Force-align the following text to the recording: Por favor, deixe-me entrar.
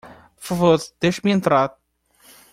Por 0.35 0.41
favor, 0.47 0.79
deixe-me 0.99 1.31
entrar. 1.31 1.77